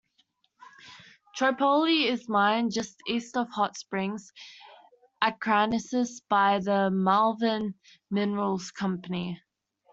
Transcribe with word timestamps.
Tripoli 1.35 2.07
is 2.07 2.27
mined 2.27 2.71
just 2.71 2.99
east 3.07 3.37
of 3.37 3.51
Hot 3.51 3.77
Springs, 3.77 4.33
Arkansas 5.21 6.21
by 6.27 6.59
Malvern 6.89 7.75
Minerals 8.09 8.71
Company. 8.71 9.39